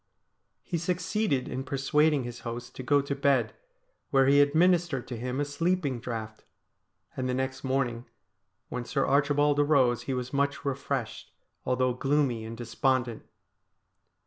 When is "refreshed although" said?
10.65-11.93